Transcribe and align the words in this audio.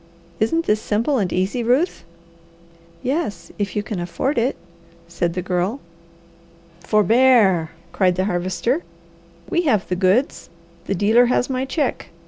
Isn't 0.39 0.65
this 0.65 0.81
simple 0.81 1.19
and 1.19 1.31
easy, 1.31 1.61
Ruth?" 1.61 2.03
"Yes, 3.03 3.51
if 3.59 3.75
you 3.75 3.83
can 3.83 3.99
afford 3.99 4.39
it," 4.39 4.55
said 5.07 5.35
the 5.35 5.43
Girl. 5.43 5.79
"Forbear!" 6.79 7.69
cried 7.91 8.15
the 8.15 8.25
Harvester. 8.25 8.81
"We 9.47 9.61
have 9.69 9.87
the 9.87 9.95
goods, 9.95 10.49
the 10.87 10.95
dealer 10.95 11.27
has 11.27 11.51
my 11.51 11.65
check. 11.65 12.09